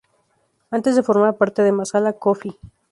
Antes 0.71 0.95
de 0.95 1.03
formar 1.03 1.37
parte 1.37 1.61
de 1.61 1.71
Masala 1.71 2.13
Coffee. 2.13 2.57